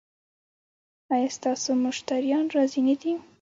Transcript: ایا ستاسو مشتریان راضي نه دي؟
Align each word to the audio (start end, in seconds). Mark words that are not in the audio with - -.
ایا 1.13 1.29
ستاسو 1.37 1.69
مشتریان 1.85 2.45
راضي 2.55 2.81
نه 2.87 2.95
دي؟ 3.01 3.11